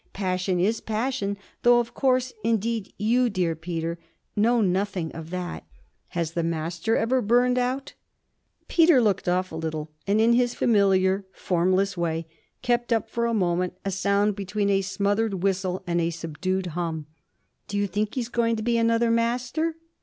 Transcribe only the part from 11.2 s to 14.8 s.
formless way, kept up for a moment, a sound between